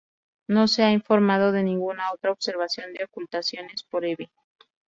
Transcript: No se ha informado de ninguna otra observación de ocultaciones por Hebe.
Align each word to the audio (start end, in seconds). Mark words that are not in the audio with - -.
No 0.47 0.67
se 0.67 0.81
ha 0.81 0.89
informado 0.91 1.51
de 1.51 1.61
ninguna 1.61 2.11
otra 2.11 2.31
observación 2.31 2.91
de 2.93 3.03
ocultaciones 3.03 3.83
por 3.83 4.03
Hebe. 4.03 4.31